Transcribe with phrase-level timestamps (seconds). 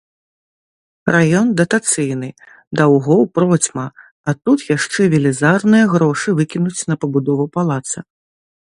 [1.15, 2.29] Раён датацыйны,
[2.81, 3.85] даўгоў процьма,
[4.27, 7.99] а тут яшчэ велізарныя грошы выкінуць на пабудову палаца.